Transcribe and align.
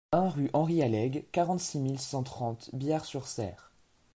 un 0.11 0.27
rue 0.31 0.49
Henri 0.53 0.81
Alleg, 0.81 1.27
quarante-six 1.31 1.77
mille 1.77 1.99
cent 1.99 2.23
trente 2.23 2.71
Biars-sur-Cère 2.73 3.71